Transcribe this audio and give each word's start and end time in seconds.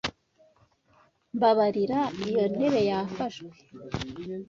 Mbabarira, 1.35 1.99
iyo 2.27 2.43
ntebe 2.53 2.81
yafashwe? 2.89 3.49